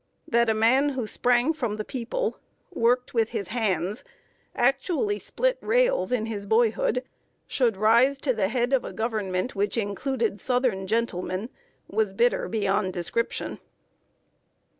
[0.27, 2.39] That a man who sprang from the people,
[2.73, 4.03] worked with his hands,
[4.55, 7.03] actually split rails in boyhood,
[7.45, 11.49] should rise to the head of a Government which included Southern gentlemen,
[11.87, 13.59] was bitter beyond description!